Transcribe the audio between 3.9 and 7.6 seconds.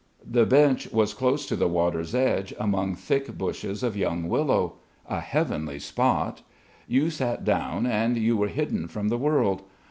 young willow. A heavenly spot! You sat